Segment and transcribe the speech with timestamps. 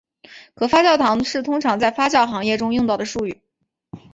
[0.55, 3.39] 可发酵糖是通常在发酵行业用到的术语。